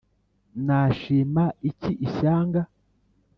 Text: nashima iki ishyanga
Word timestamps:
nashima 0.65 1.43
iki 1.69 1.91
ishyanga 2.07 2.61